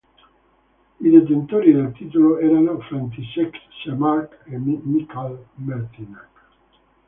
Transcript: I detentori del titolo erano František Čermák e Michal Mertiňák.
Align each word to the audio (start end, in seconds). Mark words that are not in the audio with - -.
I 0.99 1.09
detentori 1.11 1.71
del 1.73 1.91
titolo 1.91 2.39
erano 2.39 2.79
František 2.79 3.53
Čermák 3.83 4.45
e 4.45 4.57
Michal 4.57 5.45
Mertiňák. 5.61 6.29